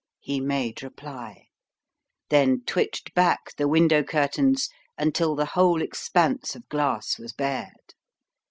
[0.19, 1.45] he made reply;
[2.29, 7.93] then twitched back the window curtains until the whole expanse of glass was bared.